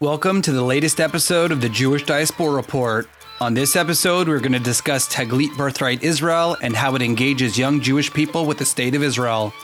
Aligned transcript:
Welcome 0.00 0.42
to 0.42 0.52
the 0.52 0.62
latest 0.62 1.00
episode 1.00 1.50
of 1.50 1.62
the 1.62 1.70
Jewish 1.70 2.04
Diaspora 2.04 2.50
Report. 2.50 3.08
On 3.40 3.54
this 3.54 3.76
episode, 3.76 4.28
we're 4.28 4.40
going 4.40 4.52
to 4.52 4.58
discuss 4.58 5.08
Taglit 5.08 5.56
Birthright 5.56 6.02
Israel 6.02 6.54
and 6.60 6.76
how 6.76 6.94
it 6.96 7.00
engages 7.00 7.56
young 7.56 7.80
Jewish 7.80 8.12
people 8.12 8.44
with 8.44 8.58
the 8.58 8.66
state 8.66 8.94
of 8.94 9.02
Israel. 9.02 9.54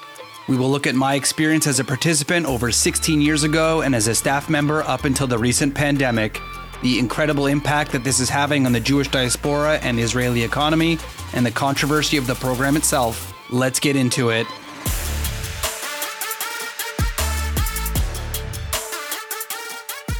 We 0.48 0.56
will 0.56 0.70
look 0.70 0.86
at 0.86 0.94
my 0.94 1.16
experience 1.16 1.66
as 1.66 1.80
a 1.80 1.84
participant 1.84 2.46
over 2.46 2.72
16 2.72 3.20
years 3.20 3.42
ago 3.42 3.82
and 3.82 3.94
as 3.94 4.08
a 4.08 4.14
staff 4.14 4.48
member 4.48 4.80
up 4.84 5.04
until 5.04 5.26
the 5.26 5.36
recent 5.36 5.74
pandemic, 5.74 6.40
the 6.80 6.98
incredible 6.98 7.44
impact 7.46 7.92
that 7.92 8.02
this 8.02 8.18
is 8.18 8.30
having 8.30 8.64
on 8.64 8.72
the 8.72 8.80
Jewish 8.80 9.08
diaspora 9.08 9.80
and 9.82 10.00
Israeli 10.00 10.44
economy, 10.44 10.96
and 11.34 11.44
the 11.44 11.50
controversy 11.50 12.16
of 12.16 12.26
the 12.26 12.36
program 12.36 12.78
itself. 12.78 13.34
Let's 13.50 13.78
get 13.78 13.96
into 13.96 14.30
it. 14.30 14.46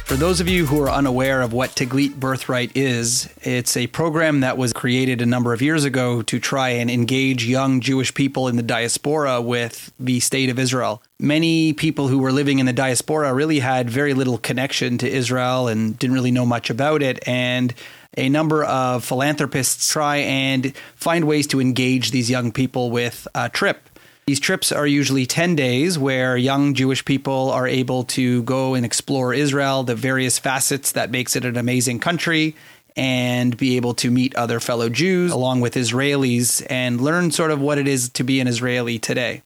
For 0.05 0.15
those 0.15 0.41
of 0.41 0.49
you 0.49 0.65
who 0.65 0.81
are 0.81 0.91
unaware 0.91 1.41
of 1.41 1.53
what 1.53 1.71
Taglit 1.71 2.19
Birthright 2.19 2.75
is, 2.75 3.33
it's 3.41 3.77
a 3.77 3.87
program 3.87 4.41
that 4.41 4.57
was 4.57 4.73
created 4.73 5.21
a 5.21 5.25
number 5.25 5.53
of 5.53 5.61
years 5.61 5.85
ago 5.85 6.21
to 6.23 6.39
try 6.41 6.69
and 6.69 6.91
engage 6.91 7.45
young 7.45 7.79
Jewish 7.79 8.13
people 8.13 8.49
in 8.49 8.57
the 8.57 8.63
diaspora 8.63 9.41
with 9.41 9.93
the 9.99 10.19
state 10.19 10.49
of 10.49 10.59
Israel. 10.59 11.01
Many 11.19 11.71
people 11.71 12.09
who 12.09 12.19
were 12.19 12.33
living 12.33 12.59
in 12.59 12.65
the 12.65 12.73
diaspora 12.73 13.33
really 13.33 13.59
had 13.59 13.89
very 13.89 14.13
little 14.13 14.37
connection 14.37 14.97
to 14.99 15.09
Israel 15.09 15.69
and 15.69 15.97
didn't 15.97 16.15
really 16.15 16.31
know 16.31 16.45
much 16.45 16.69
about 16.69 17.01
it. 17.01 17.25
And 17.25 17.73
a 18.17 18.27
number 18.27 18.65
of 18.65 19.05
philanthropists 19.05 19.91
try 19.91 20.17
and 20.17 20.75
find 20.95 21.25
ways 21.25 21.47
to 21.47 21.61
engage 21.61 22.11
these 22.11 22.29
young 22.29 22.51
people 22.51 22.91
with 22.91 23.25
a 23.33 23.49
trip 23.49 23.89
these 24.25 24.39
trips 24.39 24.71
are 24.71 24.87
usually 24.87 25.25
10 25.25 25.55
days 25.55 25.99
where 25.99 26.37
young 26.37 26.73
Jewish 26.73 27.03
people 27.03 27.51
are 27.51 27.67
able 27.67 28.05
to 28.05 28.43
go 28.43 28.73
and 28.73 28.85
explore 28.85 29.33
Israel, 29.33 29.83
the 29.83 29.95
various 29.95 30.39
facets 30.39 30.93
that 30.93 31.11
makes 31.11 31.35
it 31.35 31.43
an 31.43 31.57
amazing 31.57 31.99
country, 31.99 32.55
and 32.95 33.57
be 33.57 33.75
able 33.75 33.93
to 33.95 34.11
meet 34.11 34.35
other 34.35 34.59
fellow 34.59 34.87
Jews 34.87 35.31
along 35.31 35.61
with 35.61 35.73
Israelis 35.75 36.65
and 36.69 37.01
learn 37.01 37.31
sort 37.31 37.51
of 37.51 37.59
what 37.59 37.77
it 37.77 37.87
is 37.87 38.09
to 38.09 38.23
be 38.23 38.39
an 38.39 38.47
Israeli 38.47 38.97
today. 38.99 39.41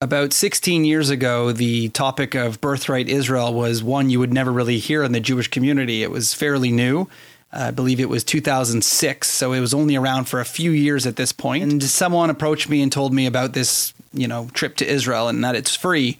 About 0.00 0.34
16 0.34 0.84
years 0.84 1.08
ago, 1.08 1.52
the 1.52 1.88
topic 1.90 2.34
of 2.34 2.60
birthright 2.60 3.08
Israel 3.08 3.54
was 3.54 3.82
one 3.82 4.10
you 4.10 4.18
would 4.18 4.34
never 4.34 4.52
really 4.52 4.78
hear 4.78 5.02
in 5.02 5.12
the 5.12 5.20
Jewish 5.20 5.48
community. 5.48 6.02
It 6.02 6.10
was 6.10 6.34
fairly 6.34 6.70
new. 6.70 7.08
I 7.54 7.70
believe 7.70 8.00
it 8.00 8.08
was 8.08 8.24
2006, 8.24 9.30
so 9.30 9.52
it 9.52 9.60
was 9.60 9.72
only 9.72 9.94
around 9.94 10.24
for 10.24 10.40
a 10.40 10.44
few 10.44 10.72
years 10.72 11.06
at 11.06 11.14
this 11.14 11.32
point. 11.32 11.62
And 11.62 11.82
someone 11.82 12.28
approached 12.28 12.68
me 12.68 12.82
and 12.82 12.90
told 12.90 13.14
me 13.14 13.26
about 13.26 13.52
this, 13.52 13.94
you 14.12 14.26
know, 14.26 14.48
trip 14.54 14.76
to 14.78 14.86
Israel 14.86 15.28
and 15.28 15.44
that 15.44 15.54
it's 15.54 15.76
free. 15.76 16.18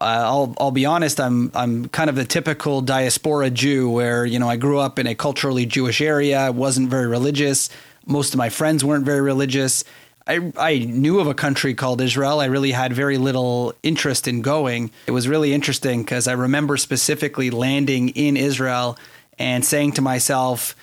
Uh, 0.00 0.04
I'll 0.04 0.54
I'll 0.58 0.70
be 0.70 0.86
honest, 0.86 1.20
I'm 1.20 1.50
I'm 1.54 1.88
kind 1.88 2.10
of 2.10 2.16
the 2.16 2.24
typical 2.24 2.80
diaspora 2.80 3.50
Jew 3.50 3.90
where 3.90 4.24
you 4.24 4.38
know 4.38 4.48
I 4.48 4.56
grew 4.56 4.78
up 4.78 4.98
in 4.98 5.06
a 5.06 5.14
culturally 5.14 5.66
Jewish 5.66 6.00
area, 6.00 6.38
I 6.38 6.50
wasn't 6.50 6.88
very 6.88 7.06
religious. 7.06 7.68
Most 8.06 8.32
of 8.32 8.38
my 8.38 8.48
friends 8.48 8.84
weren't 8.84 9.04
very 9.04 9.20
religious. 9.20 9.84
I, 10.26 10.52
I 10.58 10.78
knew 10.78 11.20
of 11.20 11.26
a 11.26 11.34
country 11.34 11.74
called 11.74 12.02
Israel. 12.02 12.40
I 12.40 12.46
really 12.46 12.70
had 12.70 12.92
very 12.92 13.16
little 13.16 13.74
interest 13.82 14.28
in 14.28 14.42
going. 14.42 14.90
It 15.06 15.12
was 15.12 15.26
really 15.26 15.54
interesting 15.54 16.02
because 16.02 16.28
I 16.28 16.32
remember 16.32 16.76
specifically 16.76 17.50
landing 17.50 18.10
in 18.10 18.36
Israel 18.36 18.98
and 19.38 19.64
saying 19.64 19.92
to 19.92 20.02
myself, 20.02 20.74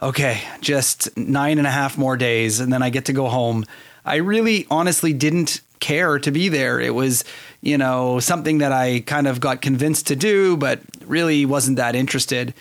okay, 0.00 0.42
just 0.60 1.16
nine 1.16 1.58
and 1.58 1.66
a 1.66 1.70
half 1.70 1.98
more 1.98 2.16
days, 2.16 2.60
and 2.60 2.72
then 2.72 2.82
I 2.82 2.90
get 2.90 3.06
to 3.06 3.12
go 3.12 3.28
home. 3.28 3.64
I 4.04 4.16
really 4.16 4.66
honestly 4.70 5.12
didn't 5.12 5.60
care 5.80 6.18
to 6.18 6.30
be 6.30 6.48
there. 6.48 6.80
It 6.80 6.94
was, 6.94 7.24
you 7.60 7.78
know, 7.78 8.20
something 8.20 8.58
that 8.58 8.72
I 8.72 9.00
kind 9.00 9.26
of 9.26 9.40
got 9.40 9.60
convinced 9.60 10.08
to 10.08 10.16
do, 10.16 10.56
but 10.56 10.80
really 11.04 11.44
wasn't 11.46 11.76
that 11.76 11.94
interested. 11.94 12.54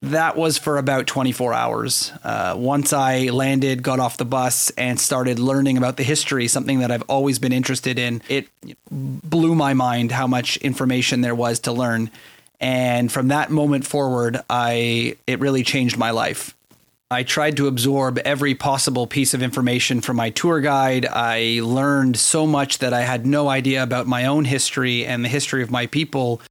That 0.00 0.36
was 0.36 0.58
for 0.58 0.78
about 0.78 1.08
24 1.08 1.52
hours. 1.52 2.12
Uh, 2.22 2.54
once 2.56 2.92
I 2.92 3.26
landed, 3.26 3.82
got 3.82 3.98
off 3.98 4.16
the 4.16 4.24
bus, 4.24 4.70
and 4.70 5.00
started 5.00 5.40
learning 5.40 5.76
about 5.76 5.96
the 5.96 6.04
history, 6.04 6.46
something 6.46 6.78
that 6.78 6.92
I've 6.92 7.02
always 7.08 7.40
been 7.40 7.52
interested 7.52 7.98
in, 7.98 8.22
it 8.28 8.46
blew 8.90 9.56
my 9.56 9.74
mind 9.74 10.12
how 10.12 10.28
much 10.28 10.56
information 10.58 11.20
there 11.22 11.34
was 11.34 11.58
to 11.60 11.72
learn. 11.72 12.10
And 12.60 13.10
from 13.10 13.28
that 13.28 13.50
moment 13.50 13.86
forward, 13.86 14.40
I 14.50 15.16
it 15.26 15.40
really 15.40 15.62
changed 15.62 15.96
my 15.96 16.10
life. 16.10 16.54
I 17.10 17.22
tried 17.22 17.56
to 17.56 17.68
absorb 17.68 18.18
every 18.18 18.54
possible 18.54 19.06
piece 19.06 19.32
of 19.32 19.42
information 19.42 20.02
from 20.02 20.16
my 20.16 20.28
tour 20.28 20.60
guide. 20.60 21.06
I 21.06 21.60
learned 21.62 22.18
so 22.18 22.46
much 22.46 22.78
that 22.78 22.92
I 22.92 23.00
had 23.00 23.24
no 23.24 23.48
idea 23.48 23.82
about 23.82 24.06
my 24.06 24.26
own 24.26 24.44
history 24.44 25.06
and 25.06 25.24
the 25.24 25.28
history 25.28 25.62
of 25.62 25.70
my 25.70 25.86
people. 25.86 26.42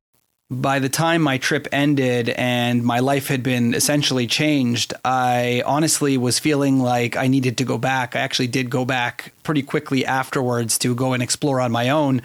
By 0.50 0.79
the 0.79 0.90
time 0.90 1.22
my 1.22 1.38
trip 1.38 1.68
ended 1.72 2.29
and 2.29 2.84
my 2.84 3.01
life 3.01 3.28
had 3.28 3.44
been 3.44 3.75
essentially 3.75 4.25
changed, 4.25 4.95
I 5.06 5.62
honestly 5.63 6.18
was 6.18 6.39
feeling 6.39 6.79
like 6.79 7.16
I 7.16 7.28
needed 7.28 7.57
to 7.57 7.63
go 7.63 7.78
back. 7.78 8.16
I 8.16 8.22
actually 8.22 8.47
did 8.47 8.72
go 8.72 8.84
back 8.84 9.34
pretty 9.44 9.62
quickly 9.62 10.06
afterwards 10.06 10.79
to 10.79 10.95
go 10.95 11.13
and 11.13 11.22
explore 11.22 11.62
on 11.62 11.72
my 11.72 11.89
own 11.89 12.24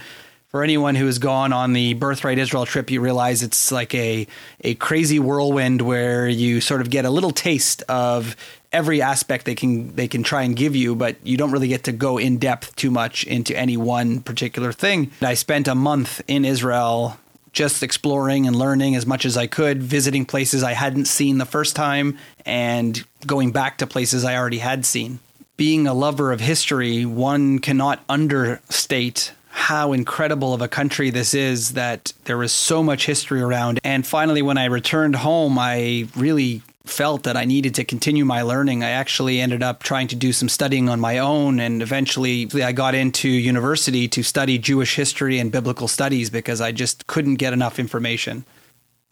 for 0.52 0.62
anyone 0.62 0.94
who 0.94 1.06
has 1.06 1.18
gone 1.18 1.50
on 1.54 1.72
the 1.72 1.94
Birthright 1.94 2.38
Israel 2.38 2.66
trip, 2.66 2.90
you 2.90 3.00
realize 3.00 3.42
it's 3.42 3.72
like 3.72 3.94
a 3.94 4.26
a 4.60 4.74
crazy 4.74 5.18
whirlwind 5.18 5.80
where 5.80 6.28
you 6.28 6.60
sort 6.60 6.82
of 6.82 6.90
get 6.90 7.06
a 7.06 7.10
little 7.10 7.30
taste 7.30 7.82
of 7.88 8.36
every 8.70 9.00
aspect 9.00 9.46
they 9.46 9.54
can 9.54 9.94
they 9.96 10.06
can 10.06 10.22
try 10.22 10.42
and 10.42 10.54
give 10.54 10.76
you, 10.76 10.94
but 10.94 11.16
you 11.24 11.38
don't 11.38 11.52
really 11.52 11.68
get 11.68 11.84
to 11.84 11.92
go 11.92 12.18
in 12.18 12.36
depth 12.36 12.76
too 12.76 12.90
much 12.90 13.24
into 13.24 13.56
any 13.56 13.78
one 13.78 14.20
particular 14.20 14.72
thing. 14.72 15.10
I 15.22 15.34
spent 15.34 15.68
a 15.68 15.74
month 15.74 16.20
in 16.28 16.44
Israel 16.44 17.16
just 17.52 17.82
exploring 17.82 18.46
and 18.46 18.54
learning 18.54 18.94
as 18.94 19.06
much 19.06 19.24
as 19.24 19.38
I 19.38 19.46
could, 19.46 19.82
visiting 19.82 20.26
places 20.26 20.62
I 20.62 20.72
hadn't 20.72 21.06
seen 21.06 21.38
the 21.38 21.46
first 21.46 21.76
time 21.76 22.18
and 22.44 23.02
going 23.26 23.52
back 23.52 23.78
to 23.78 23.86
places 23.86 24.24
I 24.24 24.36
already 24.36 24.58
had 24.58 24.84
seen. 24.84 25.18
Being 25.56 25.86
a 25.86 25.94
lover 25.94 26.32
of 26.32 26.40
history, 26.40 27.04
one 27.04 27.58
cannot 27.58 28.02
understate 28.08 29.32
how 29.62 29.92
incredible 29.92 30.52
of 30.52 30.60
a 30.60 30.66
country 30.66 31.08
this 31.10 31.34
is 31.34 31.74
that 31.74 32.12
there 32.24 32.42
is 32.42 32.50
so 32.50 32.82
much 32.82 33.06
history 33.06 33.40
around. 33.40 33.78
And 33.84 34.04
finally, 34.04 34.42
when 34.42 34.58
I 34.58 34.64
returned 34.64 35.14
home, 35.14 35.56
I 35.56 36.08
really 36.16 36.62
felt 36.84 37.22
that 37.22 37.36
I 37.36 37.44
needed 37.44 37.76
to 37.76 37.84
continue 37.84 38.24
my 38.24 38.42
learning. 38.42 38.82
I 38.82 38.90
actually 38.90 39.40
ended 39.40 39.62
up 39.62 39.84
trying 39.84 40.08
to 40.08 40.16
do 40.16 40.32
some 40.32 40.48
studying 40.48 40.88
on 40.88 40.98
my 40.98 41.18
own, 41.18 41.60
and 41.60 41.80
eventually 41.80 42.48
I 42.54 42.72
got 42.72 42.96
into 42.96 43.28
university 43.28 44.08
to 44.08 44.24
study 44.24 44.58
Jewish 44.58 44.96
history 44.96 45.38
and 45.38 45.52
biblical 45.52 45.86
studies 45.86 46.28
because 46.28 46.60
I 46.60 46.72
just 46.72 47.06
couldn't 47.06 47.36
get 47.36 47.52
enough 47.52 47.78
information 47.78 48.44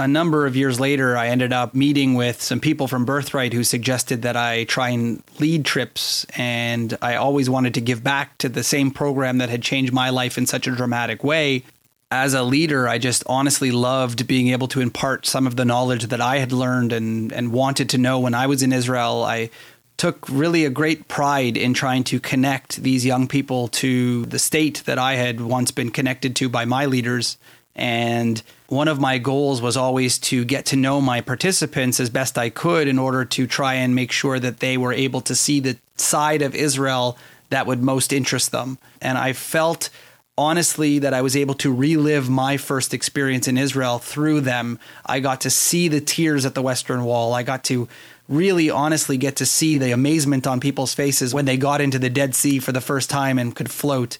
a 0.00 0.08
number 0.08 0.46
of 0.46 0.56
years 0.56 0.80
later, 0.80 1.14
I 1.14 1.28
ended 1.28 1.52
up 1.52 1.74
meeting 1.74 2.14
with 2.14 2.40
some 2.40 2.58
people 2.58 2.88
from 2.88 3.04
Birthright 3.04 3.52
who 3.52 3.62
suggested 3.62 4.22
that 4.22 4.34
I 4.34 4.64
try 4.64 4.88
and 4.88 5.22
lead 5.38 5.66
trips. 5.66 6.24
And 6.36 6.96
I 7.02 7.16
always 7.16 7.50
wanted 7.50 7.74
to 7.74 7.82
give 7.82 8.02
back 8.02 8.38
to 8.38 8.48
the 8.48 8.64
same 8.64 8.92
program 8.92 9.36
that 9.38 9.50
had 9.50 9.60
changed 9.60 9.92
my 9.92 10.08
life 10.08 10.38
in 10.38 10.46
such 10.46 10.66
a 10.66 10.70
dramatic 10.70 11.22
way. 11.22 11.64
As 12.10 12.32
a 12.32 12.42
leader, 12.42 12.88
I 12.88 12.96
just 12.96 13.24
honestly 13.26 13.70
loved 13.70 14.26
being 14.26 14.48
able 14.48 14.68
to 14.68 14.80
impart 14.80 15.26
some 15.26 15.46
of 15.46 15.56
the 15.56 15.66
knowledge 15.66 16.04
that 16.04 16.20
I 16.22 16.38
had 16.38 16.50
learned 16.50 16.94
and, 16.94 17.30
and 17.30 17.52
wanted 17.52 17.90
to 17.90 17.98
know 17.98 18.20
when 18.20 18.32
I 18.32 18.46
was 18.46 18.62
in 18.62 18.72
Israel. 18.72 19.22
I 19.22 19.50
took 19.98 20.26
really 20.30 20.64
a 20.64 20.70
great 20.70 21.08
pride 21.08 21.58
in 21.58 21.74
trying 21.74 22.04
to 22.04 22.18
connect 22.18 22.82
these 22.82 23.04
young 23.04 23.28
people 23.28 23.68
to 23.68 24.24
the 24.24 24.38
state 24.38 24.82
that 24.86 24.98
I 24.98 25.16
had 25.16 25.42
once 25.42 25.70
been 25.70 25.90
connected 25.90 26.34
to 26.36 26.48
by 26.48 26.64
my 26.64 26.86
leaders. 26.86 27.36
And 27.76 28.42
one 28.70 28.86
of 28.86 29.00
my 29.00 29.18
goals 29.18 29.60
was 29.60 29.76
always 29.76 30.16
to 30.16 30.44
get 30.44 30.64
to 30.66 30.76
know 30.76 31.00
my 31.00 31.20
participants 31.20 31.98
as 31.98 32.08
best 32.08 32.38
I 32.38 32.50
could 32.50 32.86
in 32.86 33.00
order 33.00 33.24
to 33.24 33.46
try 33.48 33.74
and 33.74 33.96
make 33.96 34.12
sure 34.12 34.38
that 34.38 34.60
they 34.60 34.76
were 34.76 34.92
able 34.92 35.20
to 35.22 35.34
see 35.34 35.58
the 35.58 35.76
side 35.96 36.40
of 36.40 36.54
Israel 36.54 37.18
that 37.50 37.66
would 37.66 37.82
most 37.82 38.12
interest 38.12 38.52
them. 38.52 38.78
And 39.02 39.18
I 39.18 39.32
felt 39.32 39.90
honestly 40.38 41.00
that 41.00 41.12
I 41.12 41.20
was 41.20 41.36
able 41.36 41.54
to 41.54 41.74
relive 41.74 42.30
my 42.30 42.56
first 42.56 42.94
experience 42.94 43.48
in 43.48 43.58
Israel 43.58 43.98
through 43.98 44.42
them. 44.42 44.78
I 45.04 45.18
got 45.18 45.40
to 45.40 45.50
see 45.50 45.88
the 45.88 46.00
tears 46.00 46.46
at 46.46 46.54
the 46.54 46.62
Western 46.62 47.04
Wall. 47.04 47.34
I 47.34 47.42
got 47.42 47.64
to 47.64 47.88
really 48.28 48.70
honestly 48.70 49.16
get 49.16 49.34
to 49.36 49.46
see 49.46 49.78
the 49.78 49.90
amazement 49.90 50.46
on 50.46 50.60
people's 50.60 50.94
faces 50.94 51.34
when 51.34 51.44
they 51.44 51.56
got 51.56 51.80
into 51.80 51.98
the 51.98 52.08
Dead 52.08 52.36
Sea 52.36 52.60
for 52.60 52.70
the 52.70 52.80
first 52.80 53.10
time 53.10 53.36
and 53.36 53.56
could 53.56 53.70
float. 53.70 54.16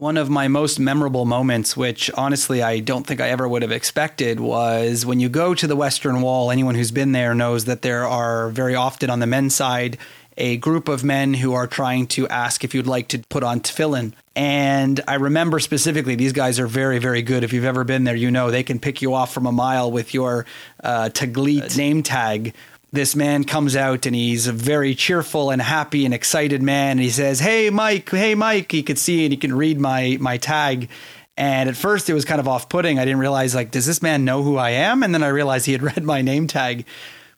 One 0.00 0.16
of 0.16 0.30
my 0.30 0.48
most 0.48 0.80
memorable 0.80 1.26
moments, 1.26 1.76
which 1.76 2.10
honestly 2.14 2.62
I 2.62 2.80
don't 2.80 3.06
think 3.06 3.20
I 3.20 3.28
ever 3.28 3.46
would 3.46 3.60
have 3.60 3.70
expected, 3.70 4.40
was 4.40 5.04
when 5.04 5.20
you 5.20 5.28
go 5.28 5.54
to 5.54 5.66
the 5.66 5.76
Western 5.76 6.22
Wall. 6.22 6.50
Anyone 6.50 6.74
who's 6.74 6.90
been 6.90 7.12
there 7.12 7.34
knows 7.34 7.66
that 7.66 7.82
there 7.82 8.08
are 8.08 8.48
very 8.48 8.74
often 8.74 9.10
on 9.10 9.20
the 9.20 9.26
men's 9.26 9.54
side 9.54 9.98
a 10.38 10.56
group 10.56 10.88
of 10.88 11.04
men 11.04 11.34
who 11.34 11.52
are 11.52 11.66
trying 11.66 12.06
to 12.06 12.26
ask 12.28 12.64
if 12.64 12.74
you'd 12.74 12.86
like 12.86 13.08
to 13.08 13.18
put 13.28 13.42
on 13.42 13.60
tefillin. 13.60 14.14
And 14.34 15.02
I 15.06 15.16
remember 15.16 15.60
specifically, 15.60 16.14
these 16.14 16.32
guys 16.32 16.58
are 16.58 16.66
very, 16.66 16.98
very 16.98 17.20
good. 17.20 17.44
If 17.44 17.52
you've 17.52 17.66
ever 17.66 17.84
been 17.84 18.04
there, 18.04 18.16
you 18.16 18.30
know 18.30 18.50
they 18.50 18.62
can 18.62 18.78
pick 18.78 19.02
you 19.02 19.12
off 19.12 19.34
from 19.34 19.44
a 19.44 19.52
mile 19.52 19.92
with 19.92 20.14
your 20.14 20.46
uh, 20.82 21.10
Taglit 21.12 21.76
name 21.76 22.02
tag, 22.02 22.54
this 22.92 23.14
man 23.14 23.44
comes 23.44 23.76
out 23.76 24.06
and 24.06 24.16
he's 24.16 24.46
a 24.46 24.52
very 24.52 24.94
cheerful 24.94 25.50
and 25.50 25.62
happy 25.62 26.04
and 26.04 26.12
excited 26.12 26.62
man. 26.62 26.92
And 26.92 27.00
he 27.00 27.10
says, 27.10 27.40
"Hey, 27.40 27.70
Mike. 27.70 28.10
Hey, 28.10 28.34
Mike." 28.34 28.72
He 28.72 28.82
could 28.82 28.98
see 28.98 29.24
and 29.24 29.32
he 29.32 29.36
can 29.36 29.54
read 29.54 29.78
my 29.80 30.16
my 30.20 30.36
tag. 30.36 30.88
And 31.36 31.68
at 31.68 31.76
first 31.76 32.10
it 32.10 32.14
was 32.14 32.24
kind 32.24 32.40
of 32.40 32.48
off 32.48 32.68
putting. 32.68 32.98
I 32.98 33.04
didn't 33.04 33.20
realize, 33.20 33.54
like, 33.54 33.70
does 33.70 33.86
this 33.86 34.02
man 34.02 34.24
know 34.24 34.42
who 34.42 34.56
I 34.56 34.70
am? 34.70 35.02
And 35.02 35.14
then 35.14 35.22
I 35.22 35.28
realized 35.28 35.66
he 35.66 35.72
had 35.72 35.82
read 35.96 36.02
my 36.02 36.22
name 36.22 36.46
tag. 36.46 36.84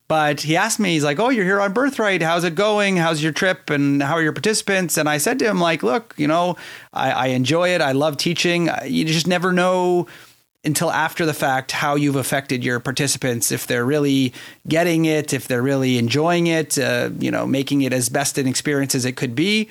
But 0.08 0.40
he 0.40 0.56
asked 0.56 0.78
me, 0.78 0.92
he's 0.92 1.04
like, 1.04 1.18
Oh, 1.18 1.30
you're 1.30 1.44
here 1.44 1.60
on 1.60 1.72
Birthright. 1.72 2.22
How's 2.22 2.44
it 2.44 2.54
going? 2.54 2.96
How's 2.96 3.22
your 3.22 3.32
trip? 3.32 3.70
And 3.70 4.02
how 4.02 4.14
are 4.14 4.22
your 4.22 4.32
participants? 4.32 4.98
And 4.98 5.08
I 5.08 5.18
said 5.18 5.38
to 5.38 5.48
him, 5.48 5.60
like, 5.60 5.82
look, 5.82 6.14
you 6.18 6.26
know, 6.26 6.56
I, 6.92 7.12
I 7.12 7.26
enjoy 7.28 7.70
it. 7.70 7.80
I 7.80 7.92
love 7.92 8.16
teaching. 8.16 8.68
You 8.84 9.04
just 9.04 9.26
never 9.26 9.52
know 9.52 10.08
until 10.64 10.90
after 10.90 11.26
the 11.26 11.34
fact 11.34 11.72
how 11.72 11.96
you've 11.96 12.16
affected 12.16 12.64
your 12.64 12.78
participants 12.78 13.50
if 13.50 13.66
they're 13.66 13.84
really 13.84 14.32
getting 14.68 15.04
it 15.04 15.32
if 15.32 15.48
they're 15.48 15.62
really 15.62 15.98
enjoying 15.98 16.46
it 16.46 16.78
uh, 16.78 17.10
you 17.18 17.30
know 17.30 17.46
making 17.46 17.82
it 17.82 17.92
as 17.92 18.08
best 18.08 18.38
an 18.38 18.46
experience 18.46 18.94
as 18.94 19.04
it 19.04 19.16
could 19.16 19.34
be. 19.34 19.68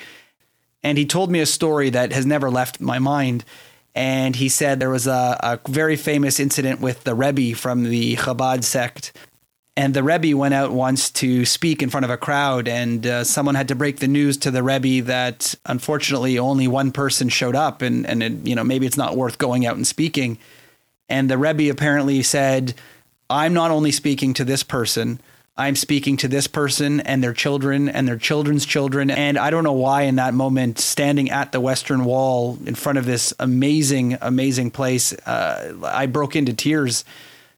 And 0.83 0.97
he 0.97 1.05
told 1.05 1.29
me 1.29 1.39
a 1.39 1.45
story 1.45 1.91
that 1.91 2.11
has 2.11 2.25
never 2.25 2.49
left 2.49 2.81
my 2.81 2.97
mind. 2.97 3.45
And 3.93 4.35
he 4.35 4.49
said 4.49 4.79
there 4.79 4.89
was 4.89 5.05
a, 5.05 5.37
a 5.43 5.59
very 5.69 5.95
famous 5.95 6.39
incident 6.39 6.79
with 6.79 7.03
the 7.03 7.13
rebbe 7.13 7.55
from 7.55 7.83
the 7.83 8.15
chabad 8.15 8.63
sect. 8.63 9.11
And 9.77 9.93
the 9.93 10.03
Rebbe 10.03 10.35
went 10.35 10.53
out 10.53 10.73
once 10.73 11.09
to 11.11 11.45
speak 11.45 11.81
in 11.81 11.89
front 11.89 12.03
of 12.03 12.09
a 12.09 12.17
crowd, 12.17 12.67
and 12.67 13.07
uh, 13.07 13.23
someone 13.23 13.55
had 13.55 13.69
to 13.69 13.75
break 13.75 13.99
the 13.99 14.07
news 14.07 14.35
to 14.39 14.51
the 14.51 14.61
Rebbe 14.61 15.01
that 15.07 15.55
unfortunately 15.65 16.37
only 16.37 16.67
one 16.67 16.91
person 16.91 17.29
showed 17.29 17.55
up, 17.55 17.81
and 17.81 18.05
and 18.05 18.21
it, 18.21 18.33
you 18.45 18.53
know 18.53 18.65
maybe 18.65 18.85
it's 18.85 18.97
not 18.97 19.15
worth 19.15 19.37
going 19.37 19.65
out 19.65 19.77
and 19.77 19.87
speaking. 19.87 20.37
And 21.11 21.29
the 21.29 21.37
Rebbe 21.37 21.69
apparently 21.69 22.23
said, 22.23 22.73
I'm 23.29 23.53
not 23.53 23.69
only 23.69 23.91
speaking 23.91 24.33
to 24.35 24.45
this 24.45 24.63
person, 24.63 25.19
I'm 25.57 25.75
speaking 25.75 26.15
to 26.17 26.29
this 26.29 26.47
person 26.47 27.01
and 27.01 27.21
their 27.21 27.33
children 27.33 27.89
and 27.89 28.07
their 28.07 28.17
children's 28.17 28.65
children. 28.65 29.11
And 29.11 29.37
I 29.37 29.49
don't 29.49 29.65
know 29.65 29.73
why, 29.73 30.03
in 30.03 30.15
that 30.15 30.33
moment, 30.33 30.79
standing 30.79 31.29
at 31.29 31.51
the 31.51 31.59
Western 31.59 32.05
Wall 32.05 32.57
in 32.65 32.75
front 32.75 32.97
of 32.97 33.05
this 33.05 33.33
amazing, 33.39 34.17
amazing 34.21 34.71
place, 34.71 35.11
uh, 35.13 35.73
I 35.83 36.05
broke 36.05 36.37
into 36.37 36.53
tears 36.53 37.03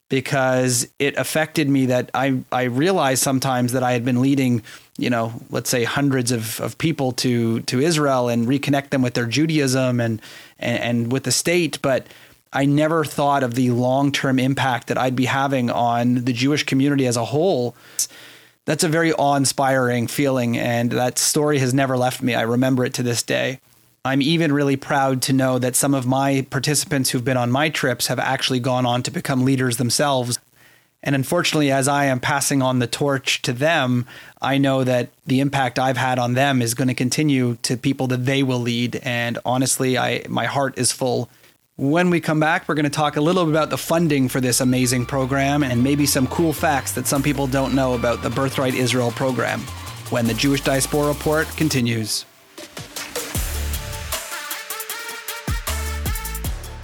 because 0.09 0.88
it 1.00 1.15
affected 1.17 1.69
me 1.69 1.85
that 1.88 2.09
I, 2.13 2.39
I 2.51 2.63
realized 2.63 3.23
sometimes 3.23 3.71
that 3.71 3.83
I 3.83 3.94
had 3.94 4.03
been 4.03 4.21
leading, 4.21 4.63
you 4.97 5.09
know, 5.09 5.33
let's 5.50 5.69
say 5.69 5.83
hundreds 5.83 6.31
of, 6.31 6.59
of 6.59 6.77
people 6.77 7.13
to, 7.13 7.61
to 7.61 7.79
Israel 7.79 8.29
and 8.29 8.47
reconnect 8.47 8.89
them 8.89 9.01
with 9.01 9.13
their 9.13 9.27
Judaism 9.27 10.00
and, 10.00 10.21
and, 10.59 10.79
and 10.83 11.11
with 11.11 11.23
the 11.23 11.31
state. 11.31 11.79
But 11.81 12.07
I 12.53 12.65
never 12.65 13.03
thought 13.03 13.44
of 13.44 13.55
the 13.55 13.71
long 13.71 14.11
term 14.11 14.39
impact 14.39 14.88
that 14.88 14.97
I'd 14.97 15.15
be 15.15 15.25
having 15.25 15.69
on 15.69 16.25
the 16.25 16.33
Jewish 16.33 16.63
community 16.63 17.07
as 17.07 17.17
a 17.17 17.25
whole. 17.25 17.75
That's 18.65 18.83
a 18.83 18.89
very 18.89 19.11
awe 19.13 19.35
inspiring 19.35 20.07
feeling, 20.07 20.57
and 20.57 20.91
that 20.91 21.17
story 21.17 21.59
has 21.59 21.73
never 21.73 21.97
left 21.97 22.21
me. 22.21 22.35
I 22.35 22.44
remember 22.44 22.85
it 22.85 22.94
to 22.94 23.03
this 23.03 23.23
day. 23.23 23.59
I'm 24.05 24.21
even 24.21 24.53
really 24.53 24.75
proud 24.75 25.21
to 25.23 25.33
know 25.33 25.59
that 25.59 25.75
some 25.75 25.94
of 25.94 26.05
my 26.05 26.45
participants 26.50 27.09
who've 27.09 27.23
been 27.23 27.38
on 27.38 27.51
my 27.51 27.69
trips 27.69 28.07
have 28.07 28.19
actually 28.19 28.59
gone 28.59 28.85
on 28.85 29.01
to 29.03 29.11
become 29.11 29.45
leaders 29.45 29.77
themselves. 29.77 30.39
And 31.01 31.15
unfortunately, 31.15 31.71
as 31.71 31.88
I 31.88 32.05
am 32.05 32.19
passing 32.19 32.61
on 32.61 32.79
the 32.79 32.88
torch 32.88 33.41
to 33.41 33.51
them, 33.51 34.05
I 34.41 34.57
know 34.57 34.83
that 34.83 35.09
the 35.25 35.39
impact 35.41 35.79
I've 35.79 35.97
had 35.97 36.19
on 36.19 36.33
them 36.33 36.61
is 36.61 36.73
going 36.73 36.88
to 36.88 36.94
continue 36.94 37.57
to 37.63 37.75
people 37.75 38.07
that 38.07 38.25
they 38.25 38.44
will 38.44 38.59
lead. 38.59 38.97
And 39.03 39.39
honestly, 39.45 39.97
I 39.97 40.23
my 40.29 40.45
heart 40.45 40.77
is 40.77 40.91
full 40.91 41.29
when 41.75 42.12
we 42.12 42.22
come 42.22 42.40
back, 42.40 42.68
we're 42.68 42.75
going 42.75 42.84
to 42.84 42.92
talk 42.92 43.16
a 43.16 43.22
little 43.22 43.46
bit 43.46 43.52
about 43.52 43.72
the 43.72 43.78
funding 43.78 44.30
for 44.30 44.40
this 44.40 44.62
amazing 44.62 45.08
program 45.08 45.64
and 45.64 45.84
maybe 45.84 46.06
some 46.06 46.28
cool 46.28 46.54
facts 46.54 46.92
that 46.92 47.08
some 47.08 47.24
people 47.24 47.48
don't 47.48 47.74
know 47.74 47.96
about 47.96 48.22
the 48.22 48.30
Birthright 48.30 48.75
Israel 48.75 49.12
program 49.12 49.60
when 50.12 50.28
the 50.28 50.36
Jewish 50.36 50.62
Diaspora 50.62 51.08
Report 51.08 51.48
continues. 51.58 52.25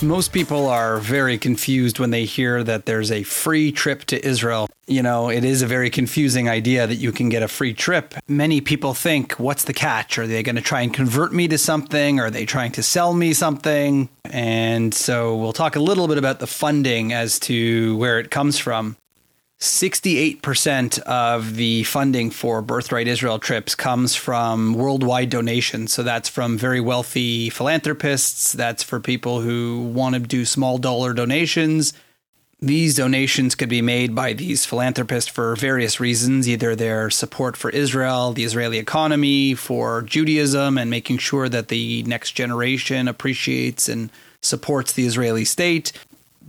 Most 0.02 0.32
people 0.32 0.70
are 0.70 1.00
very 1.00 1.38
confused 1.38 2.00
when 2.00 2.12
they 2.12 2.24
hear 2.24 2.64
that 2.64 2.86
there's 2.86 3.12
a 3.12 3.24
free 3.24 3.70
trip 3.74 4.06
to 4.06 4.26
Israel. 4.26 4.70
You 4.88 5.04
know, 5.04 5.30
it 5.30 5.44
is 5.44 5.62
a 5.62 5.68
very 5.68 5.90
confusing 5.90 6.48
idea 6.48 6.88
that 6.88 6.96
you 6.96 7.12
can 7.12 7.28
get 7.28 7.44
a 7.44 7.50
free 7.50 7.74
trip. 7.74 8.14
Many 8.26 8.62
people 8.62 8.94
think, 8.94 9.34
what's 9.34 9.66
the 9.66 9.74
catch? 9.74 10.18
Are 10.18 10.26
they 10.26 10.42
going 10.42 10.56
to 10.56 10.62
try 10.62 10.82
and 10.82 10.94
convert 10.94 11.34
me 11.34 11.50
to 11.50 11.58
something? 11.58 12.18
Are 12.22 12.32
they 12.32 12.46
trying 12.46 12.72
to 12.74 12.84
sell 12.84 13.14
me 13.14 13.34
something? 13.34 14.08
And 14.24 14.94
so 14.94 15.36
we'll 15.36 15.52
talk 15.52 15.76
a 15.76 15.82
little 15.82 16.08
bit 16.08 16.18
about 16.18 16.40
the 16.40 16.48
funding 16.48 17.12
as 17.12 17.38
to 17.42 17.98
where 17.98 18.20
it 18.20 18.32
comes 18.32 18.58
from. 18.58 18.96
68% 19.60 21.00
of 21.00 21.56
the 21.56 21.84
funding 21.84 22.32
for 22.32 22.62
Birthright 22.62 23.10
Israel 23.10 23.40
trips 23.40 23.76
comes 23.76 24.16
from 24.16 24.74
worldwide 24.74 25.30
donations. 25.30 25.92
So 25.92 26.02
that's 26.02 26.30
from 26.30 26.58
very 26.58 26.80
wealthy 26.80 27.50
philanthropists, 27.50 28.54
that's 28.54 28.84
for 28.84 29.02
people 29.02 29.42
who 29.42 29.92
want 29.94 30.16
to 30.16 30.22
do 30.22 30.46
small 30.46 30.78
dollar 30.78 31.14
donations. 31.14 31.92
These 32.62 32.96
donations 32.96 33.56
could 33.56 33.68
be 33.70 33.82
made 33.82 34.16
by 34.16 34.32
these 34.32 34.66
philanthropists 34.66 35.30
for 35.30 35.56
various 35.58 36.00
reasons 36.00 36.48
either 36.48 36.74
their 36.74 37.10
support 37.10 37.58
for 37.58 37.70
Israel, 37.70 38.32
the 38.32 38.46
Israeli 38.46 38.78
economy, 38.78 39.56
for 39.56 40.02
Judaism, 40.04 40.78
and 40.78 40.90
making 40.90 41.18
sure 41.18 41.50
that 41.50 41.68
the 41.68 42.04
next 42.04 42.32
generation 42.32 43.10
appreciates 43.10 43.90
and 43.90 44.10
supports 44.42 44.94
the 44.94 45.06
Israeli 45.06 45.44
state 45.44 45.92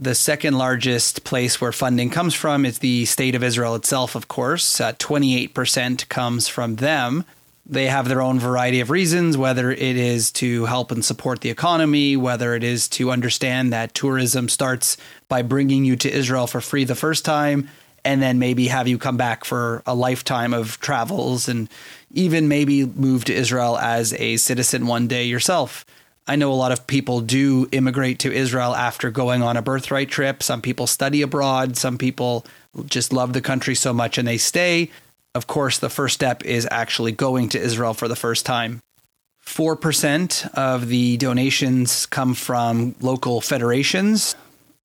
the 0.01 0.15
second 0.15 0.57
largest 0.57 1.25
place 1.25 1.61
where 1.61 1.73
funding 1.73 2.09
comes 2.09 2.35
from 2.35 2.65
is 2.65 2.79
the 2.79 3.05
state 3.05 3.35
of 3.35 3.45
Israel 3.45 3.75
itself, 3.75 4.15
of 4.15 4.29
course. 4.29 4.81
Uh, 4.81 4.95
28% 4.95 6.09
comes 6.09 6.49
from 6.49 6.77
them. 6.77 7.25
They 7.67 7.87
have 7.87 8.09
their 8.09 8.23
own 8.23 8.41
variety 8.41 8.81
of 8.81 8.89
reasons, 8.89 9.37
whether 9.37 9.71
it 9.71 9.79
is 9.81 10.33
to 10.33 10.65
help 10.65 10.91
and 10.91 11.05
support 11.05 11.43
the 11.43 11.51
economy, 11.51 12.17
whether 12.17 12.55
it 12.55 12.65
is 12.65 12.89
to 12.89 13.11
understand 13.11 13.73
that 13.73 13.95
tourism 13.95 14.49
starts 14.49 14.97
by 15.29 15.43
bringing 15.43 15.85
you 15.85 15.97
to 15.97 16.11
Israel 16.11 16.47
for 16.47 16.63
free 16.63 16.85
the 16.85 16.95
first 16.95 17.27
time, 17.27 17.69
and 18.03 18.23
then 18.23 18.39
maybe 18.39 18.69
have 18.69 18.89
you 18.89 18.97
come 18.97 19.19
back 19.19 19.45
for 19.45 19.83
a 19.87 19.95
lifetime 19.95 20.55
of 20.55 20.81
travels 20.81 21.47
and 21.47 21.69
even 22.13 22.49
maybe 22.49 22.87
move 22.87 23.27
to 23.27 23.35
Israel 23.35 23.77
as 23.79 24.15
a 24.15 24.39
citizen 24.39 24.87
one 24.87 25.07
day 25.07 25.25
yourself. 25.25 25.85
I 26.31 26.37
know 26.37 26.53
a 26.53 26.55
lot 26.55 26.71
of 26.71 26.87
people 26.87 27.23
do 27.23 27.69
immigrate 27.73 28.21
to 28.21 28.33
Israel 28.33 28.73
after 28.73 29.11
going 29.11 29.43
on 29.43 29.57
a 29.57 29.63
birthright 29.63 30.11
trip. 30.11 30.45
Some 30.45 30.63
people 30.63 30.87
study 30.87 31.23
abroad. 31.23 31.77
Some 31.77 31.99
people 31.99 32.47
just 32.87 33.13
love 33.13 33.33
the 33.33 33.41
country 33.41 33.75
so 33.75 33.93
much 33.93 34.17
and 34.17 34.29
they 34.29 34.39
stay. 34.39 34.93
Of 35.35 35.49
course, 35.49 35.81
the 35.81 35.91
first 35.91 36.15
step 36.15 36.45
is 36.45 36.69
actually 36.71 37.11
going 37.11 37.49
to 37.49 37.61
Israel 37.61 37.95
for 37.95 38.07
the 38.07 38.15
first 38.15 38.47
time. 38.47 38.79
4% 39.45 40.55
of 40.55 40.87
the 40.87 41.17
donations 41.17 42.07
come 42.07 42.35
from 42.35 42.95
local 43.01 43.41
federations. 43.41 44.37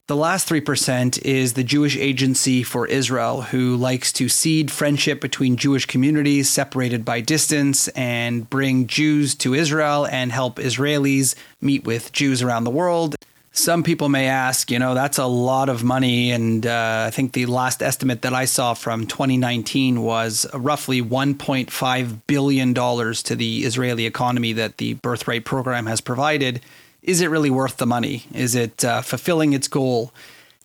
The 0.08 0.16
last 0.16 0.48
3% 0.48 1.20
is 1.26 1.54
the 1.54 1.64
Jewish 1.64 1.98
Agency 1.98 2.62
for 2.62 2.86
Israel, 2.86 3.42
who 3.42 3.76
likes 3.76 4.14
to 4.14 4.30
seed 4.30 4.70
friendship 4.70 5.20
between 5.20 5.56
Jewish 5.56 5.88
communities 5.88 6.48
separated 6.48 7.04
by 7.04 7.22
distance 7.22 7.88
and 7.88 8.48
bring 8.48 8.86
Jews 8.86 9.34
to 9.38 9.56
Israel 9.56 10.06
and 10.06 10.32
help 10.32 10.58
Israelis 10.58 11.34
meet 11.60 11.86
with 11.86 12.12
Jews 12.12 12.44
around 12.44 12.66
the 12.66 12.70
world. 12.70 13.16
Some 13.52 13.82
people 13.82 14.08
may 14.08 14.28
ask, 14.28 14.70
you 14.70 14.78
know, 14.78 14.94
that's 14.94 15.18
a 15.18 15.26
lot 15.26 15.70
of 15.70 15.84
money. 15.84 16.30
And 16.30 16.68
uh, 16.68 17.06
I 17.08 17.10
think 17.10 17.34
the 17.34 17.48
last 17.48 17.82
estimate 17.82 18.22
that 18.22 18.34
I 18.34 18.46
saw 18.46 18.76
from 18.76 19.08
2019 19.08 20.04
was 20.04 20.46
roughly 20.54 21.02
$1.5 21.02 22.22
billion 22.28 22.76
to 22.76 23.36
the 23.36 23.66
Israeli 23.66 24.06
economy 24.06 24.54
that 24.54 24.78
the 24.78 24.94
Birthright 24.94 25.46
program 25.46 25.88
has 25.88 26.00
provided 26.00 26.62
is 27.06 27.22
it 27.22 27.30
really 27.30 27.52
worth 27.52 27.78
the 27.78 27.86
money? 27.86 28.26
Is 28.34 28.56
it 28.56 28.84
uh, 28.84 29.02
fulfilling 29.02 29.54
its 29.54 29.68
goal? 29.68 30.12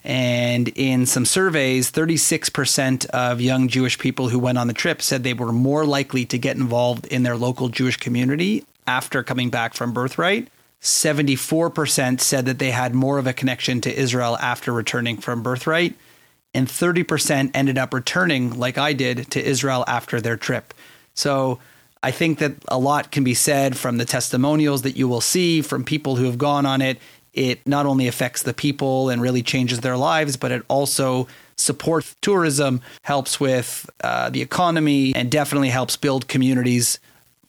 And 0.02 0.68
in 0.68 1.04
some 1.04 1.26
surveys, 1.26 1.92
36% 1.92 3.04
of 3.06 3.40
young 3.40 3.68
Jewish 3.68 3.98
people 3.98 4.30
who 4.30 4.38
went 4.38 4.56
on 4.56 4.66
the 4.66 4.72
trip 4.72 5.02
said 5.02 5.22
they 5.22 5.34
were 5.34 5.52
more 5.52 5.84
likely 5.84 6.24
to 6.26 6.38
get 6.38 6.56
involved 6.56 7.06
in 7.06 7.22
their 7.22 7.36
local 7.36 7.68
Jewish 7.68 7.98
community 7.98 8.64
after 8.86 9.22
coming 9.22 9.50
back 9.50 9.74
from 9.74 9.92
Birthright. 9.92 10.48
74% 10.80 12.20
said 12.20 12.46
that 12.46 12.58
they 12.58 12.70
had 12.70 12.94
more 12.94 13.18
of 13.18 13.26
a 13.26 13.34
connection 13.34 13.82
to 13.82 13.94
Israel 13.94 14.38
after 14.38 14.72
returning 14.72 15.18
from 15.18 15.42
Birthright. 15.42 15.94
And 16.54 16.66
30% 16.66 17.50
ended 17.52 17.76
up 17.76 17.92
returning, 17.92 18.58
like 18.58 18.78
I 18.78 18.94
did, 18.94 19.30
to 19.32 19.44
Israel 19.44 19.84
after 19.86 20.20
their 20.22 20.38
trip. 20.38 20.72
So 21.12 21.58
I 22.02 22.10
think 22.10 22.38
that 22.38 22.54
a 22.68 22.78
lot 22.78 23.10
can 23.10 23.24
be 23.24 23.34
said 23.34 23.76
from 23.76 23.98
the 23.98 24.04
testimonials 24.04 24.82
that 24.82 24.96
you 24.96 25.06
will 25.06 25.20
see 25.20 25.60
from 25.60 25.84
people 25.84 26.16
who 26.16 26.24
have 26.24 26.38
gone 26.38 26.64
on 26.64 26.80
it. 26.80 26.98
It 27.32 27.66
not 27.66 27.86
only 27.86 28.08
affects 28.08 28.42
the 28.42 28.54
people 28.54 29.10
and 29.10 29.20
really 29.20 29.42
changes 29.42 29.80
their 29.80 29.96
lives, 29.96 30.36
but 30.36 30.50
it 30.50 30.64
also 30.68 31.28
supports 31.56 32.16
tourism, 32.22 32.80
helps 33.02 33.38
with 33.38 33.88
uh, 34.02 34.30
the 34.30 34.42
economy, 34.42 35.14
and 35.14 35.30
definitely 35.30 35.68
helps 35.68 35.96
build 35.96 36.26
communities 36.26 36.98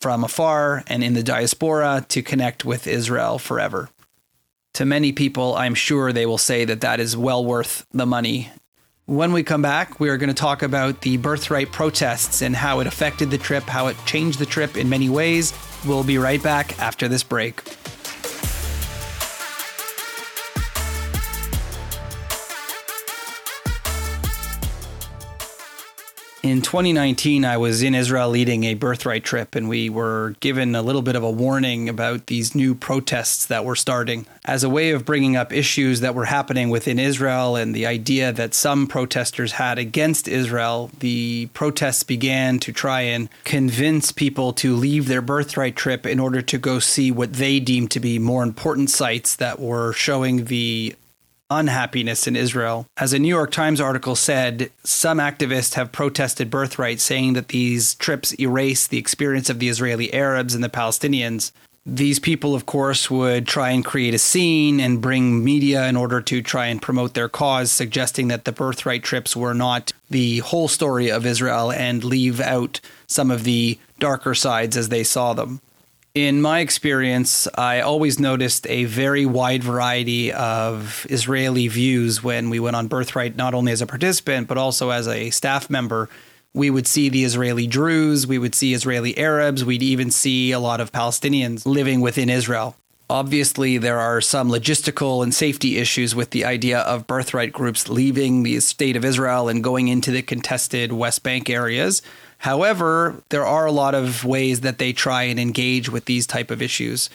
from 0.01 0.23
afar 0.23 0.83
and 0.87 1.03
in 1.03 1.13
the 1.13 1.23
diaspora 1.23 2.05
to 2.09 2.21
connect 2.21 2.65
with 2.65 2.87
Israel 2.87 3.39
forever. 3.39 3.89
To 4.75 4.85
many 4.85 5.11
people, 5.11 5.55
I'm 5.55 5.75
sure 5.75 6.11
they 6.11 6.25
will 6.25 6.37
say 6.37 6.65
that 6.65 6.81
that 6.81 6.99
is 6.99 7.15
well 7.15 7.43
worth 7.43 7.85
the 7.91 8.05
money 8.05 8.51
when 9.05 9.33
we 9.33 9.43
come 9.43 9.61
back, 9.61 9.99
we 9.99 10.09
are 10.09 10.17
going 10.17 10.29
to 10.29 10.33
talk 10.33 10.63
about 10.63 11.01
the 11.01 11.17
birthright 11.17 11.71
protests 11.71 12.41
and 12.41 12.55
how 12.55 12.79
it 12.79 12.87
affected 12.87 13.31
the 13.31 13.37
trip, 13.37 13.63
how 13.63 13.87
it 13.87 13.97
changed 14.05 14.39
the 14.39 14.45
trip 14.45 14.77
in 14.77 14.89
many 14.89 15.09
ways. 15.09 15.53
We'll 15.85 16.03
be 16.03 16.17
right 16.17 16.41
back 16.41 16.79
after 16.79 17.07
this 17.07 17.23
break. 17.23 17.61
In 26.43 26.63
2019, 26.63 27.45
I 27.45 27.57
was 27.57 27.83
in 27.83 27.93
Israel 27.93 28.31
leading 28.31 28.63
a 28.63 28.73
birthright 28.73 29.23
trip, 29.23 29.53
and 29.53 29.69
we 29.69 29.91
were 29.91 30.33
given 30.39 30.73
a 30.73 30.81
little 30.81 31.03
bit 31.03 31.15
of 31.15 31.21
a 31.21 31.29
warning 31.29 31.87
about 31.87 32.25
these 32.25 32.55
new 32.55 32.73
protests 32.73 33.45
that 33.45 33.63
were 33.63 33.75
starting 33.75 34.25
as 34.43 34.63
a 34.63 34.69
way 34.69 34.89
of 34.89 35.05
bringing 35.05 35.35
up 35.35 35.53
issues 35.53 35.99
that 35.99 36.15
were 36.15 36.25
happening 36.25 36.71
within 36.71 36.97
Israel 36.97 37.55
and 37.55 37.75
the 37.75 37.85
idea 37.85 38.31
that 38.31 38.55
some 38.55 38.87
protesters 38.87 39.51
had 39.53 39.77
against 39.77 40.27
Israel. 40.27 40.89
The 40.97 41.47
protests 41.53 42.01
began 42.01 42.57
to 42.61 42.73
try 42.73 43.01
and 43.01 43.29
convince 43.43 44.11
people 44.11 44.51
to 44.53 44.75
leave 44.75 45.07
their 45.07 45.21
birthright 45.21 45.75
trip 45.75 46.07
in 46.07 46.19
order 46.19 46.41
to 46.41 46.57
go 46.57 46.79
see 46.79 47.11
what 47.11 47.33
they 47.33 47.59
deemed 47.59 47.91
to 47.91 47.99
be 47.99 48.17
more 48.17 48.41
important 48.41 48.89
sites 48.89 49.35
that 49.35 49.59
were 49.59 49.93
showing 49.93 50.45
the 50.45 50.95
unhappiness 51.51 52.25
in 52.25 52.35
Israel. 52.35 52.87
As 52.97 53.13
a 53.13 53.19
New 53.19 53.27
York 53.27 53.51
Times 53.51 53.81
article 53.81 54.15
said, 54.15 54.71
some 54.83 55.19
activists 55.19 55.75
have 55.75 55.91
protested 55.91 56.49
birthright, 56.49 56.99
saying 56.99 57.33
that 57.33 57.49
these 57.49 57.93
trips 57.95 58.33
erase 58.39 58.87
the 58.87 58.97
experience 58.97 59.49
of 59.49 59.59
the 59.59 59.69
Israeli 59.69 60.11
Arabs 60.13 60.55
and 60.55 60.63
the 60.63 60.69
Palestinians. 60.69 61.51
These 61.85 62.19
people, 62.19 62.53
of 62.53 62.67
course, 62.67 63.09
would 63.09 63.47
try 63.47 63.71
and 63.71 63.83
create 63.83 64.13
a 64.13 64.19
scene 64.19 64.79
and 64.79 65.01
bring 65.01 65.43
media 65.43 65.87
in 65.87 65.97
order 65.97 66.21
to 66.21 66.41
try 66.41 66.67
and 66.67 66.79
promote 66.81 67.15
their 67.15 67.27
cause, 67.27 67.71
suggesting 67.71 68.27
that 68.27 68.45
the 68.45 68.51
birthright 68.51 69.03
trips 69.03 69.35
were 69.35 69.55
not 69.55 69.91
the 70.09 70.39
whole 70.39 70.67
story 70.67 71.11
of 71.11 71.25
Israel 71.25 71.71
and 71.71 72.03
leave 72.03 72.39
out 72.39 72.79
some 73.07 73.31
of 73.31 73.43
the 73.43 73.79
darker 73.99 74.35
sides 74.35 74.77
as 74.77 74.89
they 74.89 75.03
saw 75.03 75.33
them. 75.33 75.59
In 76.13 76.41
my 76.41 76.59
experience, 76.59 77.47
I 77.55 77.79
always 77.79 78.19
noticed 78.19 78.67
a 78.67 78.83
very 78.83 79.25
wide 79.25 79.63
variety 79.63 80.33
of 80.33 81.07
Israeli 81.09 81.69
views 81.69 82.21
when 82.21 82.49
we 82.49 82.59
went 82.59 82.75
on 82.75 82.89
Birthright, 82.89 83.37
not 83.37 83.53
only 83.53 83.71
as 83.71 83.81
a 83.81 83.87
participant, 83.87 84.49
but 84.49 84.57
also 84.57 84.89
as 84.89 85.07
a 85.07 85.29
staff 85.29 85.69
member. 85.69 86.09
We 86.53 86.69
would 86.69 86.85
see 86.85 87.07
the 87.07 87.23
Israeli 87.23 87.65
Druze, 87.65 88.27
we 88.27 88.37
would 88.37 88.53
see 88.53 88.73
Israeli 88.73 89.17
Arabs, 89.17 89.63
we'd 89.63 89.81
even 89.81 90.11
see 90.11 90.51
a 90.51 90.59
lot 90.59 90.81
of 90.81 90.91
Palestinians 90.91 91.65
living 91.65 92.01
within 92.01 92.29
Israel. 92.29 92.75
Obviously, 93.09 93.77
there 93.77 93.99
are 93.99 94.19
some 94.19 94.49
logistical 94.49 95.23
and 95.23 95.33
safety 95.33 95.77
issues 95.77 96.13
with 96.13 96.31
the 96.31 96.43
idea 96.43 96.79
of 96.79 97.07
birthright 97.07 97.53
groups 97.53 97.87
leaving 97.87 98.43
the 98.43 98.59
state 98.59 98.97
of 98.97 99.05
Israel 99.05 99.47
and 99.47 99.63
going 99.63 99.87
into 99.87 100.11
the 100.11 100.21
contested 100.21 100.91
West 100.91 101.23
Bank 101.23 101.49
areas. 101.49 102.01
However, 102.41 103.21
there 103.29 103.45
are 103.45 103.67
a 103.67 103.71
lot 103.71 103.93
of 103.93 104.25
ways 104.25 104.61
that 104.61 104.79
they 104.79 104.93
try 104.93 105.23
and 105.23 105.39
engage 105.39 105.89
with 105.89 106.05
these 106.05 106.25
type 106.25 106.49
of 106.49 106.59
issues. 106.59 107.07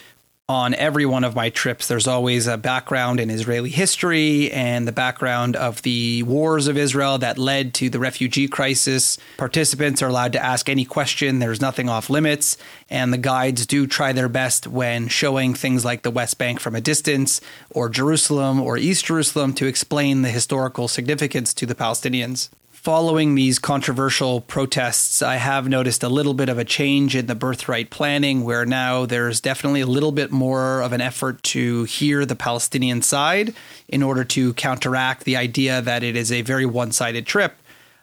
On 0.48 0.72
every 0.74 1.04
one 1.04 1.24
of 1.24 1.34
my 1.34 1.50
trips, 1.50 1.88
there's 1.88 2.06
always 2.06 2.46
a 2.46 2.56
background 2.56 3.18
in 3.18 3.28
Israeli 3.28 3.70
history 3.70 4.52
and 4.52 4.86
the 4.86 4.92
background 4.92 5.56
of 5.56 5.82
the 5.82 6.22
wars 6.22 6.68
of 6.68 6.78
Israel 6.78 7.18
that 7.18 7.38
led 7.38 7.74
to 7.74 7.90
the 7.90 7.98
refugee 7.98 8.46
crisis. 8.46 9.18
Participants 9.36 10.00
are 10.00 10.06
allowed 10.06 10.34
to 10.34 10.44
ask 10.44 10.68
any 10.68 10.84
question, 10.84 11.40
there's 11.40 11.60
nothing 11.60 11.88
off 11.88 12.08
limits, 12.08 12.56
and 12.88 13.12
the 13.12 13.18
guides 13.18 13.66
do 13.66 13.88
try 13.88 14.12
their 14.12 14.28
best 14.28 14.68
when 14.68 15.08
showing 15.08 15.54
things 15.54 15.84
like 15.84 16.02
the 16.02 16.12
West 16.12 16.38
Bank 16.38 16.60
from 16.60 16.76
a 16.76 16.80
distance 16.80 17.40
or 17.70 17.88
Jerusalem 17.88 18.60
or 18.60 18.78
East 18.78 19.06
Jerusalem 19.06 19.54
to 19.54 19.66
explain 19.66 20.22
the 20.22 20.30
historical 20.30 20.86
significance 20.86 21.52
to 21.54 21.66
the 21.66 21.74
Palestinians 21.74 22.48
following 22.86 23.34
these 23.34 23.58
controversial 23.58 24.40
protests, 24.42 25.20
I 25.20 25.38
have 25.38 25.68
noticed 25.68 26.04
a 26.04 26.08
little 26.08 26.34
bit 26.34 26.48
of 26.48 26.56
a 26.56 26.64
change 26.64 27.16
in 27.16 27.26
the 27.26 27.34
birthright 27.34 27.90
planning 27.90 28.44
where 28.44 28.64
now 28.64 29.06
there's 29.06 29.40
definitely 29.40 29.80
a 29.80 29.86
little 29.88 30.12
bit 30.12 30.30
more 30.30 30.82
of 30.82 30.92
an 30.92 31.00
effort 31.00 31.42
to 31.42 31.82
hear 31.82 32.24
the 32.24 32.36
Palestinian 32.36 33.02
side 33.02 33.56
in 33.88 34.04
order 34.04 34.22
to 34.26 34.54
counteract 34.54 35.24
the 35.24 35.36
idea 35.36 35.82
that 35.82 36.04
it 36.04 36.14
is 36.14 36.30
a 36.30 36.42
very 36.42 36.64
one 36.64 36.92
sided 36.92 37.26
trip. 37.26 37.56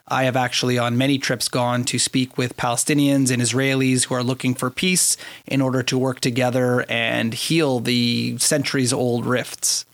I 0.06 0.24
have 0.24 0.36
actually, 0.36 0.76
on 0.76 0.98
many 0.98 1.16
trips, 1.16 1.48
gone 1.48 1.84
to 1.84 1.98
speak 1.98 2.36
with 2.36 2.58
Palestinians 2.58 3.30
and 3.30 3.40
Israelis 3.40 4.04
who 4.04 4.14
are 4.14 4.22
looking 4.22 4.54
for 4.54 4.68
peace 4.68 5.16
in 5.46 5.62
order 5.62 5.82
to 5.82 5.96
work 5.96 6.20
together 6.20 6.84
and 6.90 7.32
heal 7.32 7.80
the 7.80 8.36
centuries 8.36 8.92
old 8.92 9.24
rifts. 9.24 9.86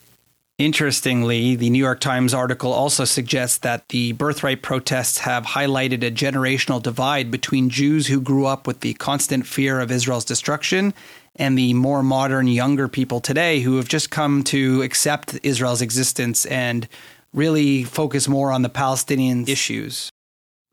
Interestingly, 0.60 1.56
the 1.56 1.70
New 1.70 1.78
York 1.78 2.00
Times 2.00 2.34
article 2.34 2.70
also 2.70 3.06
suggests 3.06 3.56
that 3.56 3.88
the 3.88 4.12
birthright 4.12 4.60
protests 4.60 5.16
have 5.20 5.46
highlighted 5.46 6.06
a 6.06 6.10
generational 6.10 6.82
divide 6.82 7.30
between 7.30 7.70
Jews 7.70 8.08
who 8.08 8.20
grew 8.20 8.44
up 8.44 8.66
with 8.66 8.80
the 8.80 8.92
constant 8.92 9.46
fear 9.46 9.80
of 9.80 9.90
Israel's 9.90 10.26
destruction 10.26 10.92
and 11.34 11.56
the 11.56 11.72
more 11.72 12.02
modern, 12.02 12.46
younger 12.46 12.88
people 12.88 13.22
today 13.22 13.60
who 13.60 13.78
have 13.78 13.88
just 13.88 14.10
come 14.10 14.44
to 14.44 14.82
accept 14.82 15.38
Israel's 15.42 15.80
existence 15.80 16.44
and 16.44 16.86
really 17.32 17.82
focus 17.82 18.28
more 18.28 18.52
on 18.52 18.60
the 18.60 18.68
Palestinian 18.68 19.48
issues. 19.48 20.09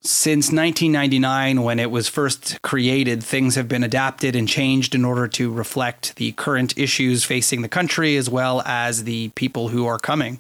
Since 0.08 0.54
1999, 0.54 1.64
when 1.64 1.80
it 1.80 1.92
was 1.92 2.08
first 2.08 2.62
created, 2.62 3.22
things 3.22 3.56
have 3.56 3.68
been 3.68 3.84
adapted 3.84 4.38
and 4.38 4.48
changed 4.48 4.96
in 4.96 5.04
order 5.04 5.28
to 5.28 5.52
reflect 5.52 6.16
the 6.16 6.32
current 6.32 6.78
issues 6.78 7.26
facing 7.26 7.62
the 7.62 7.68
country 7.68 8.16
as 8.16 8.30
well 8.30 8.62
as 8.62 9.04
the 9.04 9.28
people 9.36 9.68
who 9.68 9.86
are 9.86 10.00
coming. 10.00 10.40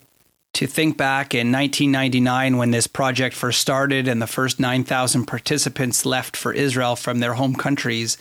To 0.54 0.68
think 0.68 0.96
back 0.96 1.36
in 1.36 1.52
1999, 1.52 2.56
when 2.56 2.72
this 2.72 2.88
project 2.88 3.36
first 3.36 3.60
started 3.60 4.08
and 4.08 4.22
the 4.22 4.26
first 4.26 4.58
9,000 4.58 5.26
participants 5.26 6.06
left 6.06 6.38
for 6.38 6.54
Israel 6.54 6.96
from 6.96 7.20
their 7.20 7.34
home 7.34 7.54
countries, 7.54 8.18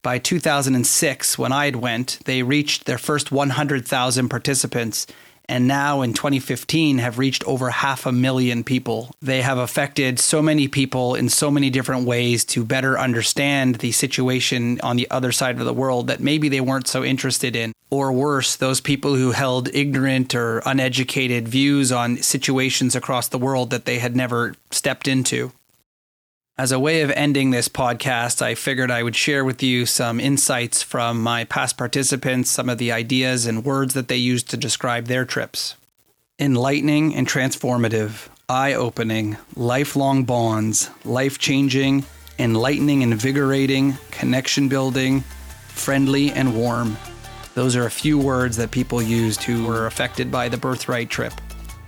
by 0.00 0.18
2006, 0.18 1.36
when 1.36 1.52
I 1.52 1.66
had 1.66 1.76
went, 1.76 2.18
they 2.24 2.42
reached 2.42 2.86
their 2.86 2.96
first 2.96 3.30
100,000 3.30 4.30
participants 4.30 5.06
and 5.52 5.68
now 5.68 6.00
in 6.00 6.14
2015 6.14 6.96
have 6.96 7.18
reached 7.18 7.44
over 7.44 7.68
half 7.68 8.06
a 8.06 8.10
million 8.10 8.64
people. 8.64 9.14
They 9.20 9.42
have 9.42 9.58
affected 9.58 10.18
so 10.18 10.40
many 10.40 10.66
people 10.66 11.14
in 11.14 11.28
so 11.28 11.50
many 11.50 11.68
different 11.68 12.06
ways 12.06 12.42
to 12.46 12.64
better 12.64 12.98
understand 12.98 13.74
the 13.74 13.92
situation 13.92 14.80
on 14.80 14.96
the 14.96 15.10
other 15.10 15.30
side 15.30 15.58
of 15.58 15.66
the 15.66 15.74
world 15.74 16.06
that 16.06 16.20
maybe 16.20 16.48
they 16.48 16.62
weren't 16.62 16.88
so 16.88 17.04
interested 17.04 17.54
in. 17.54 17.74
Or 17.90 18.10
worse, 18.14 18.56
those 18.56 18.80
people 18.80 19.14
who 19.14 19.32
held 19.32 19.68
ignorant 19.74 20.34
or 20.34 20.62
uneducated 20.64 21.46
views 21.48 21.92
on 21.92 22.16
situations 22.16 22.96
across 22.96 23.28
the 23.28 23.36
world 23.36 23.68
that 23.68 23.84
they 23.84 23.98
had 23.98 24.16
never 24.16 24.54
stepped 24.70 25.06
into. 25.06 25.52
As 26.58 26.70
a 26.70 26.78
way 26.78 27.00
of 27.00 27.10
ending 27.12 27.50
this 27.50 27.66
podcast, 27.66 28.42
I 28.42 28.54
figured 28.54 28.90
I 28.90 29.02
would 29.02 29.16
share 29.16 29.42
with 29.42 29.62
you 29.62 29.86
some 29.86 30.20
insights 30.20 30.82
from 30.82 31.22
my 31.22 31.44
past 31.44 31.78
participants, 31.78 32.50
some 32.50 32.68
of 32.68 32.76
the 32.76 32.92
ideas 32.92 33.46
and 33.46 33.64
words 33.64 33.94
that 33.94 34.08
they 34.08 34.18
used 34.18 34.50
to 34.50 34.58
describe 34.58 35.06
their 35.06 35.24
trips. 35.24 35.76
Enlightening 36.38 37.14
and 37.14 37.26
transformative, 37.26 38.28
eye 38.50 38.74
opening, 38.74 39.38
lifelong 39.56 40.24
bonds, 40.24 40.90
life 41.06 41.38
changing, 41.38 42.04
enlightening, 42.38 43.00
invigorating, 43.00 43.96
connection 44.10 44.68
building, 44.68 45.22
friendly, 45.68 46.32
and 46.32 46.54
warm. 46.54 46.98
Those 47.54 47.76
are 47.76 47.86
a 47.86 47.90
few 47.90 48.18
words 48.18 48.58
that 48.58 48.70
people 48.70 49.00
used 49.00 49.42
who 49.42 49.64
were 49.64 49.86
affected 49.86 50.30
by 50.30 50.50
the 50.50 50.58
birthright 50.58 51.08
trip. 51.08 51.32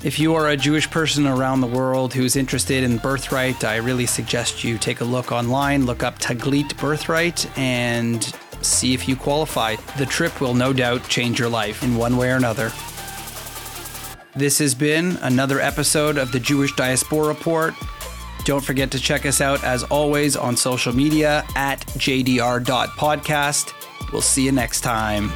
If 0.04 0.18
you 0.18 0.34
are 0.34 0.50
a 0.50 0.56
Jewish 0.56 0.90
person 0.90 1.26
around 1.26 1.62
the 1.62 1.66
world 1.66 2.12
who's 2.12 2.36
interested 2.36 2.84
in 2.84 2.98
birthright, 2.98 3.64
I 3.64 3.76
really 3.76 4.04
suggest 4.04 4.62
you 4.62 4.76
take 4.76 5.00
a 5.00 5.04
look 5.04 5.32
online, 5.32 5.86
look 5.86 6.02
up 6.02 6.18
Taglit 6.18 6.76
Birthright, 6.76 7.46
and 7.56 8.22
see 8.60 8.92
if 8.92 9.08
you 9.08 9.16
qualify. 9.16 9.76
The 9.96 10.04
trip 10.04 10.42
will 10.42 10.52
no 10.52 10.74
doubt 10.74 11.08
change 11.08 11.38
your 11.38 11.48
life 11.48 11.82
in 11.82 11.96
one 11.96 12.18
way 12.18 12.30
or 12.30 12.36
another. 12.36 12.70
This 14.36 14.58
has 14.58 14.74
been 14.74 15.16
another 15.22 15.58
episode 15.58 16.18
of 16.18 16.32
the 16.32 16.40
Jewish 16.40 16.76
Diaspora 16.76 17.26
Report. 17.26 17.72
Don't 18.44 18.62
forget 18.62 18.90
to 18.90 19.00
check 19.00 19.24
us 19.24 19.40
out 19.40 19.64
as 19.64 19.84
always 19.84 20.36
on 20.36 20.54
social 20.54 20.94
media 20.94 21.46
at 21.56 21.80
jdr.podcast. 21.96 23.72
We'll 24.12 24.20
see 24.20 24.44
you 24.44 24.52
next 24.52 24.82
time. 24.82 25.32